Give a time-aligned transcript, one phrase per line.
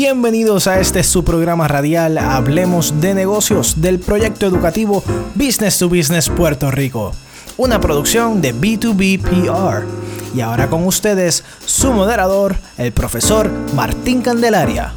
[0.00, 5.02] Bienvenidos a este su programa radial Hablemos de negocios del proyecto educativo
[5.34, 7.10] Business to Business Puerto Rico,
[7.56, 9.84] una producción de B2B PR.
[10.36, 14.94] Y ahora con ustedes su moderador, el profesor Martín Candelaria.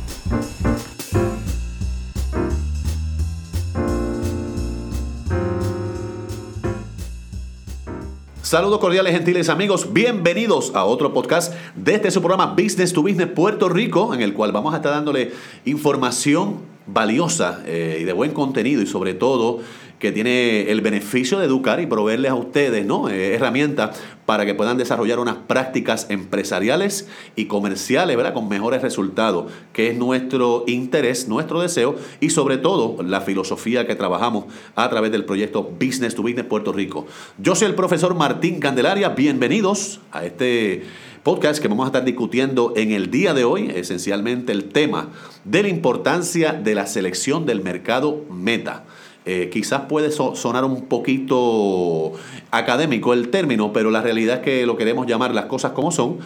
[8.52, 9.94] Saludos cordiales, gentiles amigos.
[9.94, 14.34] Bienvenidos a otro podcast de este su programa Business to Business Puerto Rico, en el
[14.34, 15.32] cual vamos a estar dándole
[15.64, 19.60] información valiosa eh, y de buen contenido y sobre todo
[20.02, 23.08] que tiene el beneficio de educar y proveerles a ustedes ¿no?
[23.08, 28.34] Eh, herramientas para que puedan desarrollar unas prácticas empresariales y comerciales ¿verdad?
[28.34, 33.96] con mejores resultados, que es nuestro interés, nuestro deseo y sobre todo la filosofía que
[33.96, 37.06] trabajamos a través del proyecto Business to Business Puerto Rico.
[37.38, 40.84] Yo soy el profesor Martín Candelaria, bienvenidos a este
[41.22, 45.10] podcast que vamos a estar discutiendo en el día de hoy, esencialmente el tema
[45.46, 48.86] de la importancia de la selección del mercado meta.
[49.26, 52.14] Eh, quizás puede sonar un poquito
[52.50, 56.18] académico el término, pero la realidad es que lo queremos llamar las cosas como son.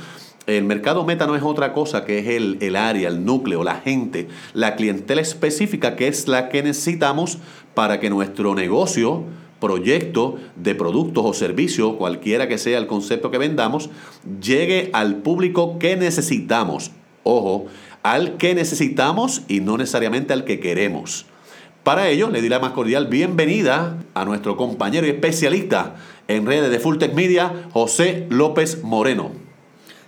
[0.47, 3.75] El mercado meta no es otra cosa que es el, el área, el núcleo, la
[3.75, 7.39] gente, la clientela específica que es la que necesitamos
[7.73, 9.23] para que nuestro negocio,
[9.59, 13.89] proyecto de productos o servicios, cualquiera que sea el concepto que vendamos,
[14.39, 16.91] llegue al público que necesitamos.
[17.23, 17.65] Ojo,
[18.03, 21.25] al que necesitamos y no necesariamente al que queremos.
[21.85, 25.97] Para ello, le di la más cordial bienvenida a nuestro compañero y especialista
[26.27, 29.29] en redes de Fulltech Media, José López Moreno.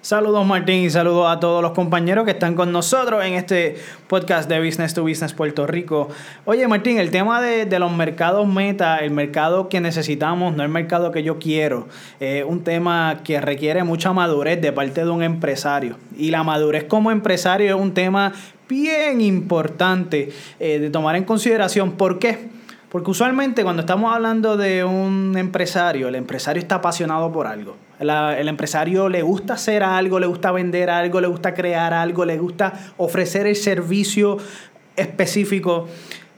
[0.02, 3.76] Saludos Martín y saludos a todos los compañeros que están con nosotros en este
[4.08, 6.08] podcast de Business to Business Puerto Rico.
[6.46, 11.12] Oye Martín, el tema de, los mercados meta, el mercado que necesitamos, no el mercado
[11.12, 11.90] que yo quiero,
[12.20, 15.98] es un tema que requiere mucha madurez de parte de un empresario.
[16.18, 18.34] Y la madurez como empresario es un tema
[18.68, 20.30] bien importante
[20.60, 21.94] eh, de tomar en consideración.
[21.94, 22.50] ¿Por qué?
[22.90, 27.76] Porque usualmente cuando estamos hablando de un empresario, el empresario está apasionado por algo.
[28.00, 32.38] el empresario le gusta hacer algo, le gusta vender algo, le gusta crear algo, le
[32.38, 34.38] gusta ofrecer el servicio
[34.96, 35.88] específico.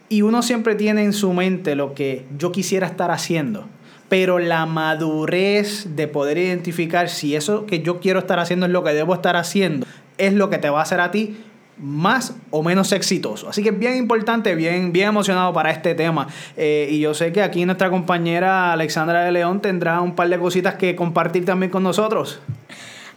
[0.10, 3.68] Y uno siempre tiene en su mente lo que yo quisiera estar haciendo.
[4.10, 8.84] Pero la madurez de poder identificar si eso que yo quiero estar haciendo es lo
[8.84, 9.86] que debo estar haciendo,
[10.18, 11.38] es lo que te va a hacer a ti
[11.80, 13.50] más o menos exitoso.
[13.50, 16.28] Así que bien importante, bien, bien emocionado para este tema.
[16.58, 20.38] Eh, y yo sé que aquí nuestra compañera Alexandra de León tendrá un par de
[20.40, 22.40] cositas que compartir también con nosotros.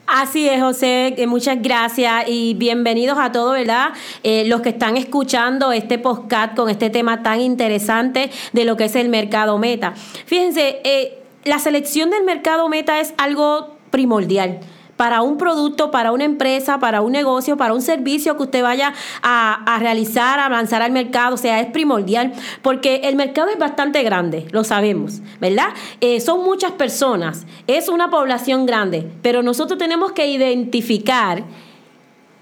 [0.07, 3.91] Así es, José, muchas gracias y bienvenidos a todos, ¿verdad?
[4.23, 8.85] Eh, los que están escuchando este podcast con este tema tan interesante de lo que
[8.85, 9.95] es el mercado meta.
[10.27, 14.61] Fíjense, eh, la selección del mercado meta es algo primordial
[15.03, 18.95] para un producto, para una empresa, para un negocio, para un servicio que usted vaya
[19.21, 22.33] a, realizar, a lanzar al mercado, o sea, es primordial,
[22.63, 25.71] porque el mercado es bastante grande, lo sabemos, ¿verdad?
[26.01, 31.43] Eh, son muchas personas, es una población grande, pero nosotros tenemos que identificar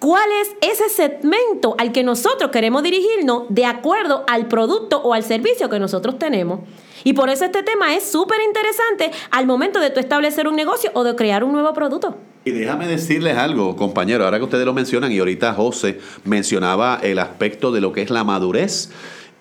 [0.00, 5.22] cuál es ese segmento al que nosotros queremos dirigirnos de acuerdo al producto o al
[5.22, 6.60] servicio que nosotros tenemos.
[7.04, 10.90] Y por eso este tema es súper interesante al momento de tú establecer un negocio
[10.94, 12.16] o de crear un nuevo producto.
[12.44, 17.18] Y déjame decirles algo, compañero, ahora que ustedes lo mencionan y ahorita José mencionaba el
[17.18, 18.90] aspecto de lo que es la madurez.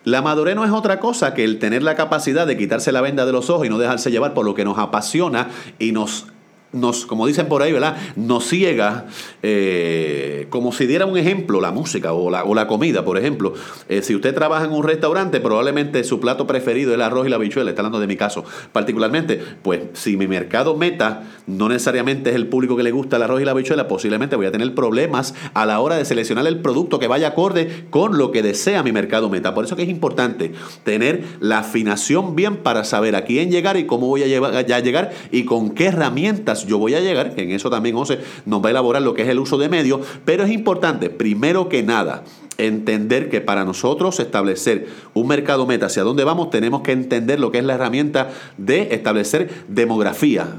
[0.03, 3.25] La madurez no es otra cosa que el tener la capacidad de quitarse la venda
[3.25, 6.27] de los ojos y no dejarse llevar por lo que nos apasiona y nos
[6.71, 7.97] nos, como dicen por ahí, ¿verdad?
[8.15, 9.07] Nos ciega,
[9.41, 13.53] eh, como si diera un ejemplo, la música o la, o la comida, por ejemplo.
[13.87, 17.29] Eh, si usted trabaja en un restaurante, probablemente su plato preferido es el arroz y
[17.29, 22.29] la bichuela, está hablando de mi caso particularmente, pues si mi mercado meta no necesariamente
[22.29, 24.73] es el público que le gusta el arroz y la bichuela, posiblemente voy a tener
[24.75, 28.83] problemas a la hora de seleccionar el producto que vaya acorde con lo que desea
[28.83, 29.53] mi mercado meta.
[29.53, 30.53] Por eso que es importante
[30.83, 35.11] tener la afinación bien para saber a quién llegar y cómo voy a, a llegar
[35.31, 38.67] y con qué herramientas yo voy a llegar, que en eso también José nos va
[38.67, 42.23] a elaborar lo que es el uso de medios, pero es importante, primero que nada,
[42.57, 47.51] entender que para nosotros establecer un mercado meta hacia dónde vamos, tenemos que entender lo
[47.51, 50.57] que es la herramienta de establecer demografía,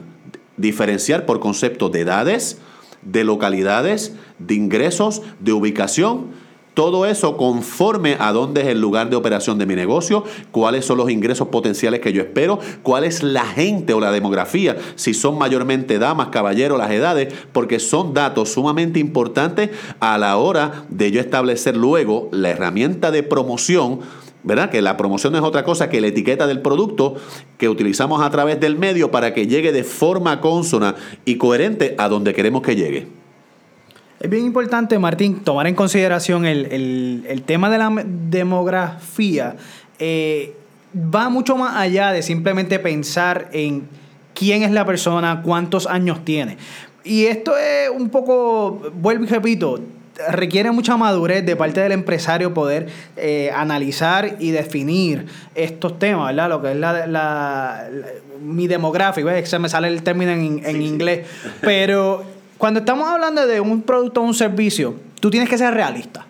[0.56, 2.58] diferenciar por concepto de edades,
[3.02, 6.39] de localidades, de ingresos, de ubicación
[6.74, 10.98] todo eso conforme a dónde es el lugar de operación de mi negocio, cuáles son
[10.98, 15.38] los ingresos potenciales que yo espero, cuál es la gente o la demografía, si son
[15.38, 19.70] mayormente damas, caballeros, las edades, porque son datos sumamente importantes
[20.00, 24.00] a la hora de yo establecer luego la herramienta de promoción
[24.42, 24.70] ¿verdad?
[24.70, 27.16] Que la promoción no es otra cosa que la etiqueta del producto
[27.58, 30.94] que utilizamos a través del medio para que llegue de forma consona
[31.26, 33.19] y coherente a donde queremos que llegue.
[34.20, 39.56] Es bien importante, Martín, tomar en consideración el, tema de la demografía.
[39.98, 40.54] Eh,
[40.94, 43.88] va mucho más allá de simplemente pensar en
[44.34, 46.58] quién es la persona, cuántos años tiene.
[47.02, 49.80] Y esto es un poco, vuelvo y repito,
[50.28, 56.50] requiere mucha madurez de parte del empresario poder eh, analizar y definir estos temas, ¿verdad?
[56.50, 57.88] Lo que es la,
[58.42, 61.26] mi demográfico, se me sale el término en, inglés,
[61.62, 66.26] pero cuando estamos hablando de un producto o un servicio, tú tienes que ser realista.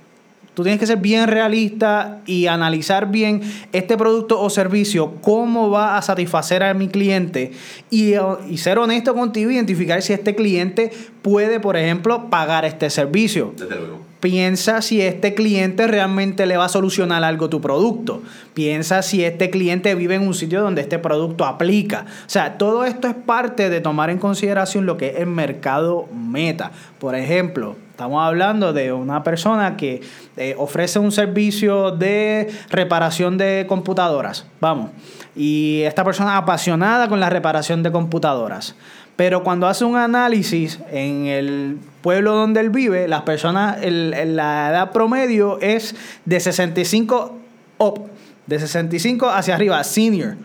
[0.54, 3.40] Tú tienes que ser bien realista y analizar bien
[3.72, 7.50] este producto o servicio, cómo va a satisfacer a mi cliente
[7.90, 8.12] y,
[8.48, 10.92] y, ser honesto contigo, identificar si este cliente
[11.22, 13.52] puede, por ejemplo, pagar este servicio.
[13.56, 13.99] Desde luego.
[14.20, 18.22] Piensa si este cliente realmente le va a solucionar algo tu producto.
[18.52, 22.04] Piensa si este cliente vive en un sitio donde este producto aplica.
[22.26, 26.06] O sea, todo esto es parte de tomar en consideración lo que es el mercado
[26.14, 26.70] meta.
[26.98, 30.02] Por ejemplo, estamos hablando de una persona que
[30.36, 34.46] eh, ofrece un servicio de reparación de computadoras.
[34.60, 34.90] Vamos.
[35.34, 38.74] Y esta persona apasionada con la reparación de computadoras.
[39.16, 44.90] Pero cuando hace un análisis en el pueblo donde él vive, las personas, la edad
[44.92, 45.94] promedio es
[46.24, 47.38] de 65
[47.78, 48.10] up,
[48.46, 50.36] de 65 hacia arriba, senior.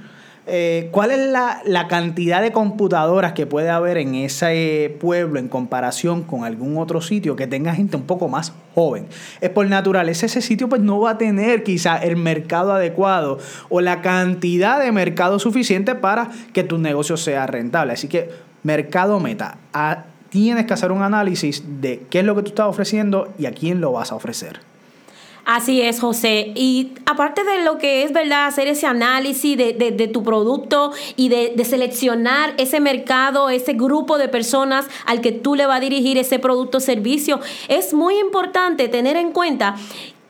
[0.48, 6.22] Eh, ¿Cuál es la, cantidad de computadoras que puede haber en ese pueblo en comparación
[6.22, 9.07] con algún otro sitio que tenga gente un poco más joven?
[9.42, 13.81] Es por naturaleza ese sitio pues no va a tener quizá el mercado adecuado o
[13.81, 17.94] la cantidad de mercado suficiente para que tu negocio sea rentable.
[17.94, 18.30] Así que
[18.62, 19.57] mercado meta.
[20.35, 23.53] Tienes que hacer un análisis de qué es lo que tú estás ofreciendo y a
[23.53, 24.59] quién lo vas a ofrecer.
[25.45, 26.51] Así es, José.
[26.55, 28.47] Y aparte de lo que es, ¿verdad?
[28.47, 34.27] Hacer ese análisis de, tu producto y de, de, seleccionar ese mercado, ese grupo de
[34.27, 37.39] personas al que tú le vas a dirigir ese producto o servicio,
[37.69, 39.77] es muy importante tener en cuenta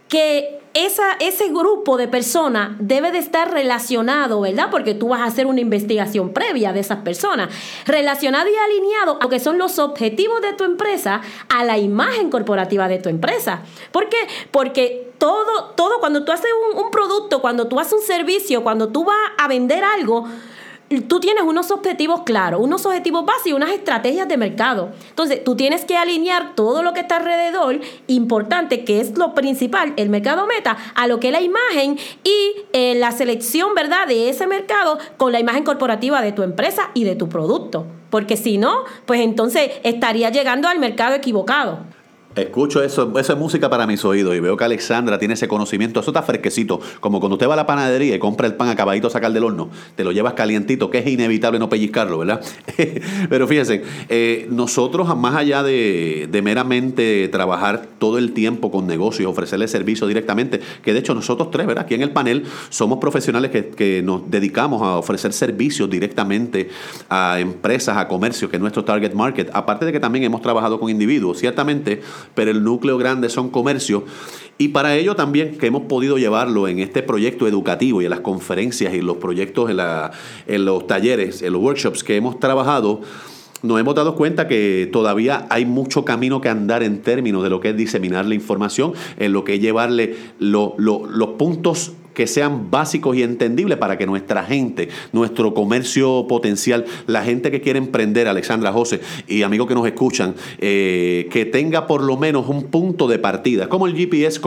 [0.08, 4.68] que esa, ese grupo de personas debe de estar relacionado, ¿verdad?
[4.70, 7.50] Porque tú vas a hacer una investigación previa de esas personas.
[7.86, 12.30] Relacionado y alineado a lo que son los objetivos de tu empresa, a la imagen
[12.30, 13.62] corporativa de tu empresa.
[13.94, 14.18] ¿Por qué?
[14.52, 18.90] Porque todo, todo, cuando tú haces un, un producto, cuando tú haces un servicio, cuando
[18.90, 20.26] tú vas a vender algo,
[21.08, 24.92] tú tienes unos objetivos claros, unos objetivos básicos, unas estrategias de mercado.
[25.10, 29.94] Entonces, tú tienes que alinear todo lo que está alrededor, importante, que es lo principal,
[29.98, 34.30] el mercado meta, a lo que es la imagen y eh, la selección, ¿verdad?, de
[34.30, 37.86] ese mercado con la imagen corporativa de tu empresa y de tu producto.
[38.10, 41.80] Porque si no, pues entonces estaría llegando al mercado equivocado.
[42.36, 46.02] Escucho eso, eso es música para mis oídos y veo que Alexandra tiene ese conocimiento,
[46.02, 49.08] eso está fresquecito, como cuando usted va a la panadería y compra el pan acabadito
[49.08, 52.42] a sacar del horno, te lo llevas calientito, que es inevitable no pellizcarlo, ¿verdad?
[53.30, 59.70] Pero fíjense, eh, nosotros más allá de, meramente trabajar todo el tiempo con negocios, ofrecerle
[59.70, 61.86] servicio directamente, que de hecho nosotros tres, ¿verdad?
[61.86, 66.70] Aquí en el panel somos profesionales que, que nos dedicamos a ofrecer servicios directamente
[67.10, 70.80] a empresas, a comercio, que es nuestro target market, aparte de que también hemos trabajado
[70.80, 72.02] con individuos, ciertamente
[72.34, 74.04] pero el núcleo grande son comercios.
[74.58, 78.22] Y para ello también que hemos podido llevarlo en este proyecto educativo y en las
[78.22, 80.12] conferencias y los proyectos, en, la,
[80.48, 83.02] en los talleres, en los workshops que hemos trabajado,
[83.64, 87.60] nos hemos dado cuenta que todavía hay mucho camino que andar en términos de lo
[87.60, 93.16] que es diseminar la información, en lo que es llevarle los puntos que sean básicos
[93.16, 98.72] y entendibles para que nuestra gente, nuestro comercio potencial, la gente que quiere emprender, Alexandra
[98.72, 103.20] José y amigos que nos escuchan, eh, que tenga por lo menos un punto de
[103.20, 103.70] partida.
[103.70, 104.40] Como el GPS,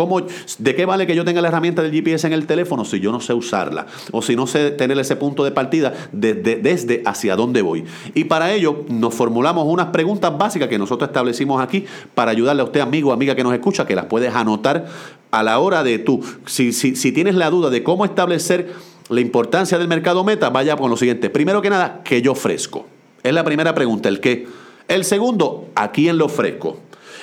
[0.58, 3.12] ¿de qué vale que yo tenga la herramienta del GPS en el teléfono si yo
[3.12, 3.86] no sé usarla?
[4.10, 7.84] O si no sé tener ese punto de partida desde hacia dónde voy.
[8.14, 11.84] Y para ello nos formulamos unas preguntas básicas que nosotros establecimos aquí
[12.14, 14.86] para ayudarle a usted, amigo amiga que nos escucha, que las puedes anotar
[15.30, 18.72] a la hora de tú, si, si, tienes la duda de cómo establecer
[19.08, 21.30] la importancia del mercado meta, vaya con lo siguiente.
[21.30, 22.86] Primero que nada, ¿qué yo ofrezco?
[23.22, 24.46] Es la primera pregunta, el qué.
[24.86, 26.78] El segundo, ¿a quién lo ofrezco?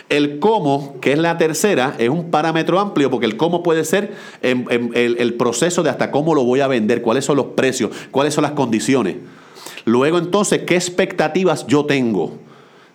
[0.10, 4.14] El cómo, que es la tercera, es un parámetro amplio porque el cómo puede ser
[4.42, 8.44] el proceso de hasta cómo lo voy a vender, cuáles son los precios, cuáles son
[8.44, 9.16] las condiciones.
[9.86, 12.38] Luego entonces, ¿qué expectativas yo tengo?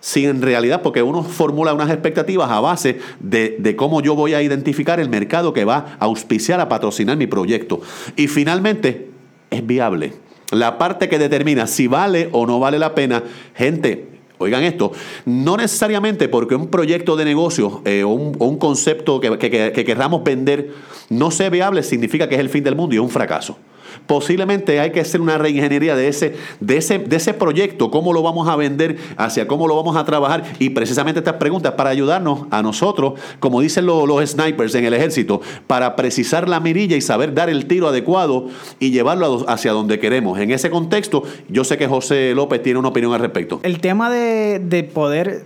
[0.00, 4.42] Si en realidad, porque uno formula unas expectativas a base de, cómo yo voy a
[4.42, 7.80] identificar el mercado que va a auspiciar, a patrocinar mi proyecto.
[8.16, 9.10] Y finalmente,
[9.50, 10.14] es viable.
[10.52, 13.22] La parte que determina si vale o no vale la pena,
[13.54, 14.08] gente,
[14.42, 14.92] Oigan esto,
[15.26, 20.24] no necesariamente porque un proyecto de negocio eh, o, un, concepto que, que, que, querramos
[20.24, 20.72] vender
[21.10, 23.58] no sea viable significa que es el fin del mundo y es un fracaso.
[24.06, 28.22] Posiblemente hay que hacer una reingeniería de ese, de ese, de ese proyecto, cómo lo
[28.22, 30.44] vamos a vender, hacia cómo lo vamos a trabajar.
[30.58, 35.40] Y precisamente estas preguntas para ayudarnos a nosotros, como dicen los, snipers en el ejército,
[35.66, 40.38] para precisar la mirilla y saber dar el tiro adecuado y llevarlo hacia donde queremos.
[40.38, 43.60] En ese contexto, yo sé que José López tiene una opinión al respecto.
[43.62, 45.44] El tema de, de poder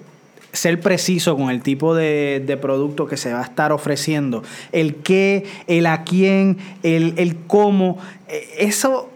[0.54, 4.42] ser preciso con el tipo de, de, producto que se va a estar ofreciendo,
[4.72, 9.10] el qué, el a quién, el, el cómo, eh, eso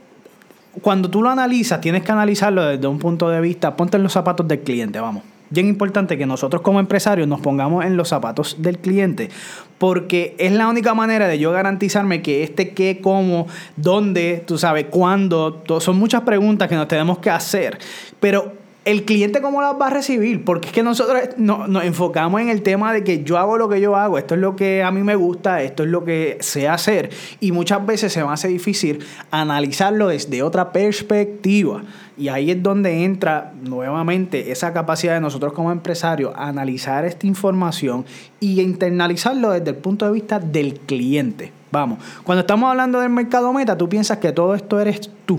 [0.83, 4.12] cuando tú lo analizas, tienes que analizarlo desde un punto de vista, ponte en los
[4.12, 5.25] zapatos del cliente, vamos.
[5.50, 9.30] Bien importante que nosotros como empresarios nos pongamos en los zapatos del cliente,
[9.78, 14.87] porque es la única manera de yo garantizarme que este qué, cómo, dónde, tú sabes,
[14.90, 17.78] cuándo, son muchas preguntas que nos tenemos que hacer,
[18.21, 18.52] pero
[18.88, 22.62] el cliente cómo las va a recibir, porque es que nosotros nos enfocamos en el
[22.62, 25.02] tema de que yo hago lo que yo hago, esto es lo que a mí
[25.02, 29.04] me gusta, esto es lo que sé hacer, y muchas veces se me hace difícil
[29.30, 31.83] analizarlo desde otra perspectiva.
[32.16, 38.07] Y ahí es donde entra nuevamente esa capacidad de nosotros como empresarios analizar esta información
[38.40, 41.52] y internalizarlo desde el punto de vista del cliente.
[41.71, 45.38] Vamos, cuando estamos hablando del mercado meta, tú piensas que todo esto eres tú,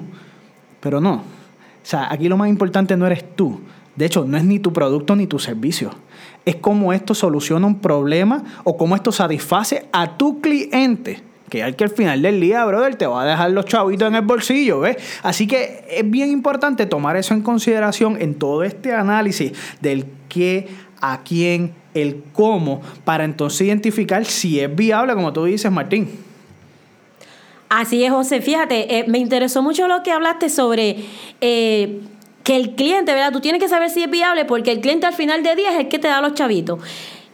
[0.79, 1.38] pero no
[1.83, 3.59] o sea, aquí lo más importante no eres tú.
[3.95, 5.91] De hecho, no es ni tu producto ni tu servicio.
[6.45, 11.21] Es cómo esto soluciona un problema o cómo esto satisface a tu cliente.
[11.49, 14.15] Que al que al final del día, brother, te va a dejar los chavitos en
[14.15, 14.97] el bolsillo, ¿ves?
[15.23, 20.67] Así que es bien importante tomar eso en consideración en todo este análisis del qué,
[21.01, 26.07] a quién, el cómo, para entonces identificar si es viable, como tú dices, Martín.
[27.69, 28.41] Así es, José.
[28.41, 31.05] Fíjate, eh, me interesó mucho lo que hablaste sobre
[31.39, 32.01] eh,
[32.43, 33.31] que el cliente, ¿verdad?
[33.31, 35.79] Tú tienes que saber si es viable porque el cliente al final de día es
[35.79, 36.79] el que te da los chavitos.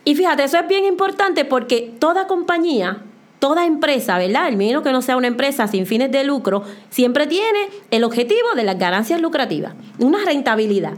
[0.04, 3.02] Y fíjate, eso es bien importante porque toda compañía,
[3.40, 4.48] toda empresa, ¿verdad?
[4.48, 8.54] El menos que no sea una empresa sin fines de lucro, siempre tiene el objetivo
[8.56, 10.94] de las ganancias lucrativas, una rentabilidad.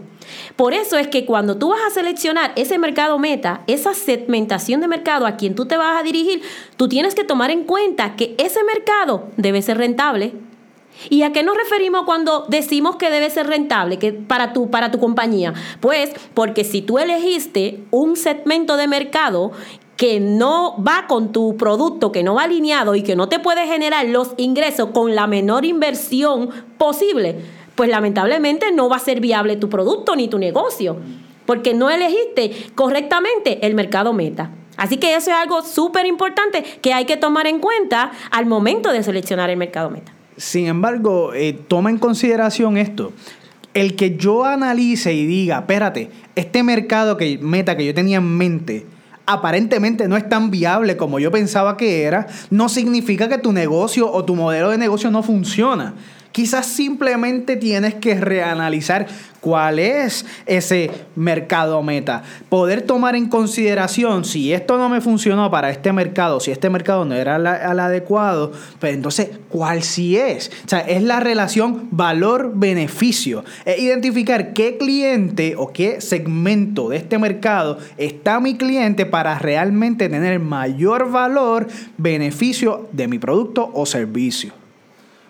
[0.56, 4.88] Por eso es que cuando tú vas a seleccionar ese mercado meta, esa segmentación de
[4.88, 6.42] mercado a quien tú te vas a dirigir,
[6.76, 10.34] tú tienes que tomar en cuenta que ese mercado debe ser rentable.
[11.10, 14.90] ¿Y a qué nos referimos cuando decimos que debe ser rentable que para, tu, para
[14.90, 15.54] tu compañía?
[15.80, 19.52] Pues porque si tú elegiste un segmento de mercado
[19.98, 23.66] que no va con tu producto, que no va alineado y que no te puede
[23.68, 27.36] generar los ingresos con la menor inversión posible,
[27.76, 30.98] pues lamentablemente no va a ser viable tu producto ni tu negocio,
[31.48, 34.52] porque no elegiste correctamente el mercado meta.
[34.78, 38.92] Así que eso es algo súper importante que hay que tomar en cuenta al momento
[38.92, 40.14] de seleccionar el mercado meta.
[40.38, 43.12] Sin embargo, eh, toma en consideración esto.
[43.74, 48.38] El que yo analice y diga, espérate, este mercado que meta que yo tenía en
[48.38, 48.86] mente,
[49.28, 54.12] aparentemente no es tan viable como yo pensaba que era, no significa que tu negocio
[54.12, 55.94] o tu modelo de negocio no funciona.
[56.32, 59.08] Quizás simplemente tienes que reanalizar
[59.40, 62.24] cuál es ese mercado meta.
[62.50, 67.06] Poder tomar en consideración si esto no me funcionó para este mercado, si este mercado
[67.06, 70.52] no era el adecuado, pues entonces, ¿cuál sí es?
[70.66, 73.46] O sea, es la relación valor-beneficio.
[73.66, 80.10] Es identificar qué cliente o qué segmento de este mercado está mi cliente para realmente
[80.10, 81.68] tener mayor valor,
[81.98, 84.67] beneficio de mi producto o servicio.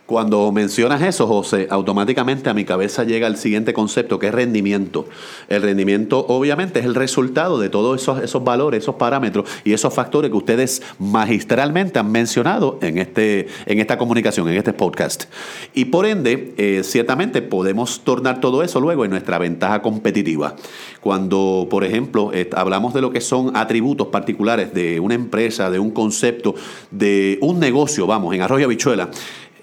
[0.08, 5.06] Cuando mencionas eso, José, automáticamente a mi cabeza llega el siguiente concepto, que es rendimiento.
[5.50, 9.94] El rendimiento, obviamente, es el resultado de todos esos, esos valores, esos parámetros y esos
[9.94, 15.26] factores que ustedes magistralmente han mencionado en, este, en esta comunicación, en este podcast.
[15.74, 20.56] Y por ende, eh, ciertamente podemos tornar todo eso luego en nuestra ventaja competitiva.
[21.02, 25.92] Cuando, por ejemplo, hablamos de lo que son atributos particulares de una empresa, de un
[25.92, 26.56] concepto,
[26.92, 29.10] de un negocio, vamos, en Arroyo Habichuela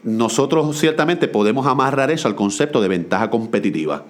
[0.04, 4.04] nosotros ciertamente podemos amarrar eso al concepto de ventaja competitiva.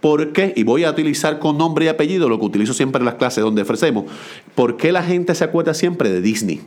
[0.00, 0.52] ¿Por qué?
[0.56, 3.44] Y voy a utilizar con nombre y apellido lo que utilizo siempre en las clases
[3.44, 4.04] donde ofrecemos.
[4.54, 6.60] ¿Por qué la gente se acuerda siempre de Disney?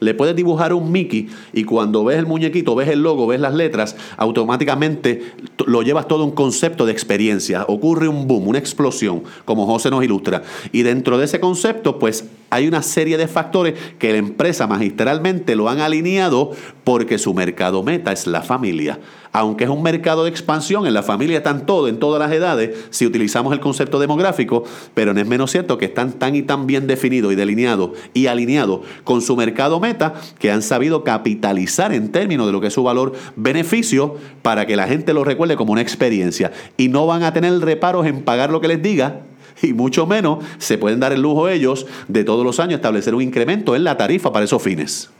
[0.00, 3.54] Le puedes dibujar un Mickey y cuando ves el muñequito, ves el logo, ves las
[3.54, 5.22] letras, automáticamente
[5.66, 7.64] lo llevas todo un concepto de experiencia.
[7.68, 10.42] Ocurre un boom, una explosión, como José nos ilustra.
[10.70, 15.56] Y dentro de ese concepto, pues hay una serie de factores que la empresa magistralmente
[15.56, 16.50] lo han alineado
[16.84, 19.00] porque su mercado meta es la familia.
[19.32, 22.76] Aunque es un mercado de expansión, en la familia están todos, en todas las edades,
[22.90, 26.66] si utilizamos el concepto demográfico, pero no es menos cierto que están tan y tan
[26.66, 32.12] bien definidos y delineados y alineados con su mercado meta que han sabido capitalizar en
[32.12, 35.72] términos de lo que es su valor beneficio para que la gente lo recuerde como
[35.72, 39.22] una experiencia y no van a tener reparos en pagar lo que les diga
[39.68, 43.22] y mucho menos se pueden dar el lujo ellos de todos los años establecer un
[43.22, 45.10] incremento en la tarifa para esos fines.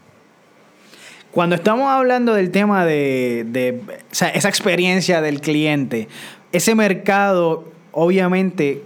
[1.31, 3.81] Cuando estamos hablando del tema de, de
[4.11, 6.09] esa experiencia del cliente,
[6.53, 8.83] ese mercado, obviamente,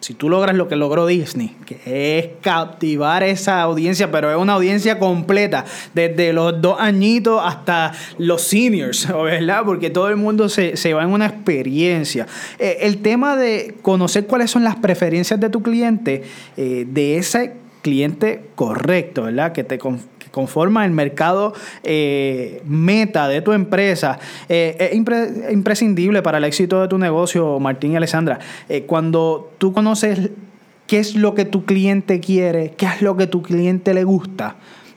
[0.00, 1.80] si tú logras lo que logró Disney, que
[2.18, 8.42] es captivar esa audiencia, pero es una audiencia completa, desde los dos añitos hasta los
[8.42, 9.62] seniors, ¿verdad?
[9.64, 12.26] Porque todo el mundo se, va en una experiencia.
[12.58, 16.22] Eh, el tema de conocer cuáles son las preferencias de tu cliente,
[16.56, 19.52] eh, de ese cliente correcto, ¿verdad?
[19.52, 19.78] Que te,
[20.36, 24.18] conforma el mercado eh, meta de tu empresa,
[24.50, 28.38] eh, es imprescindible para el éxito de tu negocio, Martín y Alessandra.
[28.68, 30.28] Eh, cuando tú conoces
[30.86, 34.56] qué es lo que tu cliente quiere, qué es lo que tu cliente le gusta,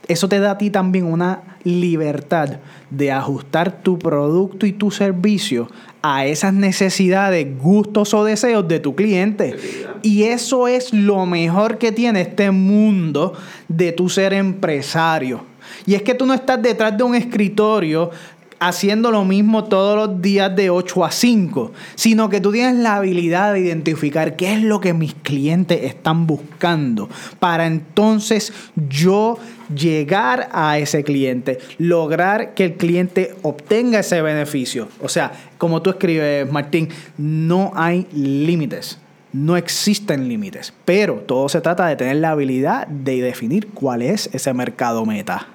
[0.10, 2.58] eso te da a ti también una libertad
[2.89, 5.69] de ajustar tu producto y tu servicio
[6.01, 9.56] a esas necesidades, gustos o deseos de tu cliente.
[10.01, 13.34] Y eso es lo mejor que tiene este mundo
[13.68, 15.44] de tu ser empresario.
[15.86, 18.12] Y es que tú no estás detrás de un escritorio
[18.60, 22.98] haciendo lo mismo todos los días de 8 a 5, sino que tú tienes la
[22.98, 28.54] habilidad de identificar qué es lo que mis clientes están buscando para entonces
[28.89, 29.38] yo
[29.74, 34.88] llegar a ese cliente, lograr que el cliente obtenga ese beneficio.
[35.01, 39.00] O sea, como tú escribes, Martín, no hay límites.
[39.32, 44.28] No existen límites, pero todo se trata de tener la habilidad de definir cuál es
[44.34, 45.48] ese mercado meta.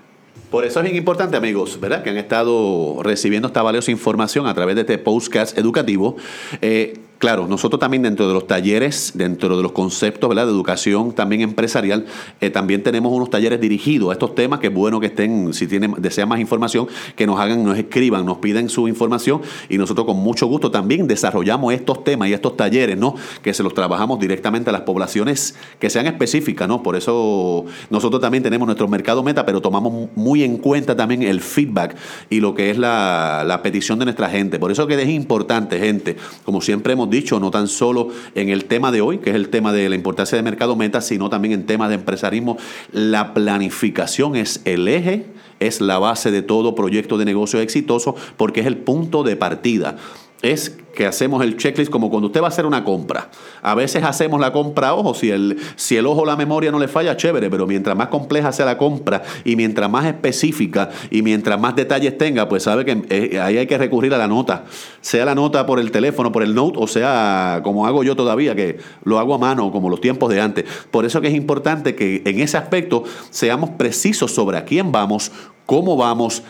[0.54, 2.04] Por eso es bien importante, amigos, ¿verdad?
[2.04, 6.14] Que han estado recibiendo esta valiosa información a través de este podcast educativo.
[6.62, 11.40] Eh, Claro, nosotros también dentro de los talleres, dentro de los conceptos de educación también
[11.40, 12.04] empresarial,
[12.42, 15.66] eh, también tenemos unos talleres dirigidos a estos temas, que es bueno que estén, si
[15.66, 19.40] tienen, desean más información, que nos hagan, nos escriban, nos piden su información
[19.70, 23.14] y nosotros con mucho gusto también desarrollamos estos temas y estos talleres, ¿no?
[23.40, 26.82] Que se los trabajamos directamente a las poblaciones que sean específicas, ¿no?
[26.82, 31.40] Por eso nosotros también tenemos nuestro mercado meta, pero tomamos muy en cuenta también el
[31.40, 31.96] feedback
[32.28, 34.58] y lo que es la, la petición de nuestra gente.
[34.58, 38.64] Por eso que es importante, gente, como siempre hemos dicho, no tan solo en el
[38.64, 41.54] tema de hoy, que es el tema de la importancia de mercado meta, sino también
[41.54, 42.56] en temas de empresarismo.
[42.92, 45.26] La planificación es el eje,
[45.60, 49.96] es la base de todo proyecto de negocio exitoso porque es el punto de partida
[50.44, 53.30] es que hacemos el checklist como cuando usted va a hacer una compra.
[53.62, 56.78] A veces hacemos la compra ojo, si el, si el ojo o la memoria no
[56.78, 61.22] le falla, chévere, pero mientras más compleja sea la compra y mientras más específica y
[61.22, 64.66] mientras más detalles tenga, pues sabe que eh, ahí hay que recurrir a la nota.
[65.00, 68.54] Sea la nota por el teléfono, por el note, o sea, como hago yo todavía,
[68.54, 70.64] que lo hago a mano, como los tiempos de antes.
[70.90, 75.32] Por eso que es importante que en ese aspecto seamos precisos sobre a quién vamos,
[75.66, 76.42] cómo vamos,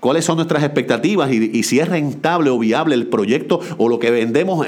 [0.00, 4.10] cuáles son nuestras expectativas y, si es rentable o viable el proyecto o lo que
[4.10, 4.66] vendemos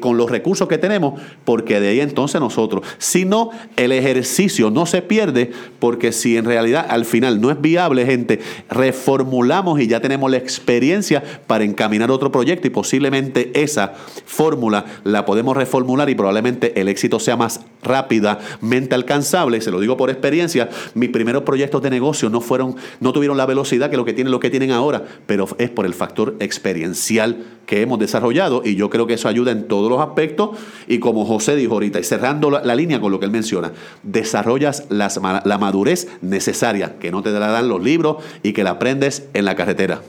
[0.00, 4.86] con los recursos que tenemos, porque de ahí entonces nosotros, si no, el ejercicio no
[4.86, 10.00] se pierde, porque si en realidad al final no es viable, gente, reformulamos y ya
[10.00, 13.94] tenemos la experiencia para encaminar otro proyecto y posiblemente esa
[14.26, 19.96] fórmula la podemos reformular y probablemente el éxito sea más rápidamente alcanzable, se lo digo
[19.96, 24.04] por experiencia, mis primeros proyectos de negocio no fueron, no tuvieron la velocidad que lo
[24.04, 28.76] que tienen, lo que ahora, pero es por el factor experiencial que hemos desarrollado y
[28.76, 30.50] yo creo que eso ayuda en todos los aspectos
[30.86, 33.72] y como José dijo ahorita y cerrando la, línea con lo que él menciona,
[34.02, 39.44] desarrollas la madurez necesaria que no te darán los libros y que la aprendes en
[39.44, 40.02] la carretera.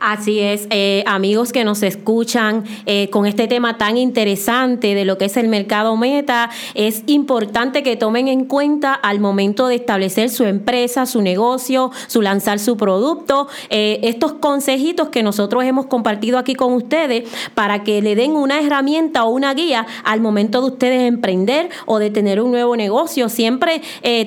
[0.00, 5.18] Así es, eh, amigos que nos escuchan eh, con este tema tan interesante de lo
[5.18, 10.30] que es el mercado meta, es importante que tomen en cuenta al momento de establecer
[10.30, 16.38] su empresa, su negocio, su lanzar su producto, eh, estos consejitos que nosotros hemos compartido
[16.38, 20.68] aquí con ustedes para que le den una herramienta o una guía al momento de
[20.68, 23.28] ustedes emprender o de tener un nuevo negocio.
[23.28, 23.82] Siempre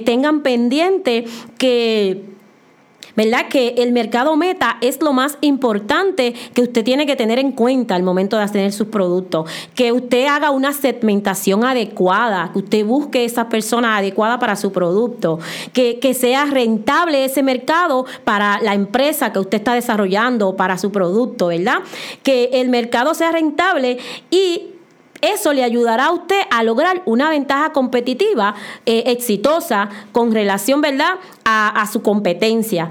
[0.06, 1.26] tengan pendiente
[1.58, 2.33] que
[3.15, 3.47] ¿verdad?
[3.49, 7.95] Que el mercado meta es lo más importante que usted tiene que tener en cuenta
[7.95, 9.49] al momento de hacer sus productos.
[9.76, 15.39] Que usted haga una segmentación adecuada, que usted busque esa persona adecuada para su producto,
[15.73, 20.91] que, que sea rentable ese mercado para la empresa que usted está desarrollando, para su
[20.91, 21.80] producto, ¿verdad?
[22.23, 23.97] Que el mercado sea rentable
[24.32, 24.67] y
[25.21, 31.13] eso le ayudará a usted a lograr una ventaja competitiva eh, exitosa con relación, ¿verdad?,
[31.45, 32.89] a, a su competencia.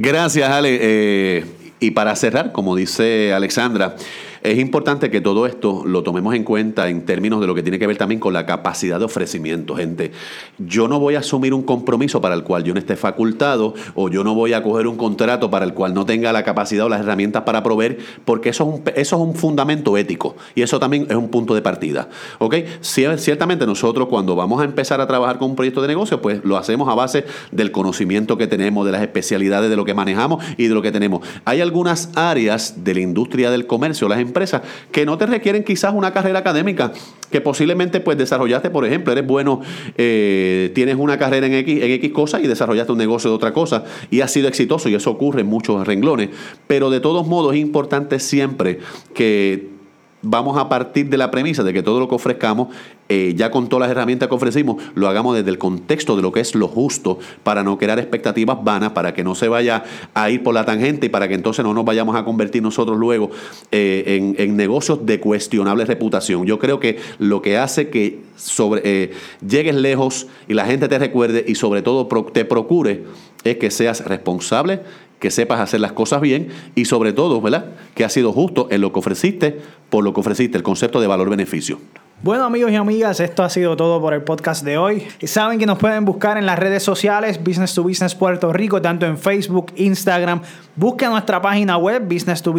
[0.00, 0.78] Gracias, Ale.
[0.80, 1.44] Eh,
[1.80, 3.96] y para cerrar, como dice Alexandra,
[4.42, 7.78] es importante que todo esto lo tomemos en cuenta en términos de lo que tiene
[7.78, 10.12] que ver también con la capacidad de ofrecimiento, gente.
[10.58, 14.08] Yo no voy a asumir un compromiso para el cual yo no esté facultado o
[14.08, 16.88] yo no voy a coger un contrato para el cual no tenga la capacidad o
[16.88, 20.78] las herramientas para proveer, porque eso es un, eso es un fundamento ético y eso
[20.78, 22.08] también es un punto de partida.
[22.38, 22.56] ¿Ok?
[22.80, 26.56] Ciertamente nosotros cuando vamos a empezar a trabajar con un proyecto de negocio, pues lo
[26.56, 30.66] hacemos a base del conocimiento que tenemos, de las especialidades de lo que manejamos y
[30.66, 31.26] de lo que tenemos.
[31.44, 34.62] Hay algunas áreas de la industria del comercio, las empresas,
[34.92, 36.92] que no te requieren quizás una carrera académica,
[37.30, 39.60] que posiblemente pues desarrollaste, por ejemplo, eres bueno,
[39.96, 43.52] eh, tienes una carrera en X, en X cosa y desarrollaste un negocio de otra
[43.52, 46.30] cosa y has sido exitoso y eso ocurre en muchos renglones.
[46.66, 48.78] Pero de todos modos es importante siempre
[49.14, 49.78] que
[50.22, 52.68] vamos a partir de la premisa de que todo lo que ofrezcamos,
[53.08, 56.30] eh, ya con todas las herramientas que ofrecimos, lo hagamos desde el contexto de lo
[56.32, 60.30] que es lo justo, para no crear expectativas vanas, para que no se vaya a
[60.30, 63.30] ir por la tangente y para que entonces no nos vayamos a convertir nosotros luego
[63.72, 66.44] eh, en, negocios de cuestionable reputación.
[66.44, 69.12] Yo creo que lo que hace que sobre, eh,
[69.46, 73.04] llegues lejos y la gente te recuerde y sobre todo te procure
[73.44, 74.80] es que seas responsable,
[75.18, 77.72] que sepas hacer las cosas bien y sobre todo, ¿verdad?
[77.94, 81.06] Que has sido justo en lo que ofreciste, por lo que ofreciste, el concepto de
[81.06, 81.78] valor-beneficio.
[82.20, 85.06] Bueno amigos y amigas, esto ha sido todo por el podcast de hoy.
[85.22, 89.06] Saben que nos pueden buscar en las redes sociales Business to Business Puerto Rico, tanto
[89.06, 90.42] en Facebook, Instagram.
[90.74, 92.52] Busquen nuestra página web business to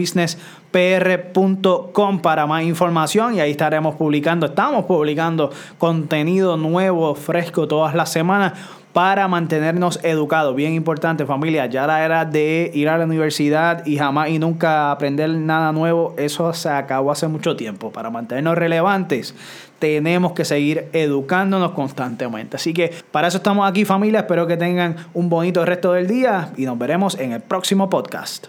[0.71, 8.13] pr.com para más información y ahí estaremos publicando, estamos publicando contenido nuevo, fresco todas las
[8.13, 8.53] semanas
[8.99, 10.53] para mantenernos educados.
[10.57, 11.67] Bien importante, familia.
[11.67, 16.13] Ya la era de ir a la universidad y jamás y nunca aprender nada nuevo,
[16.17, 17.93] eso se acabó hace mucho tiempo.
[17.93, 19.33] Para mantenernos relevantes,
[19.79, 22.57] tenemos que seguir educándonos constantemente.
[22.57, 24.19] Así que para eso estamos aquí, familia.
[24.19, 28.47] Espero que tengan un bonito resto del día y nos veremos en el próximo podcast.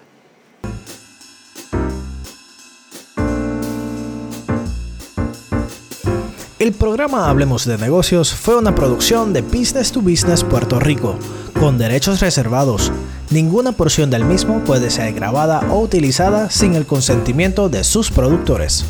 [6.60, 11.16] El programa Hablemos de Negocios fue una producción de Business to Business Puerto Rico,
[11.58, 12.92] con derechos reservados.
[13.30, 18.84] Ninguna porción del mismo puede ser grabada o utilizada sin el consentimiento de sus productores.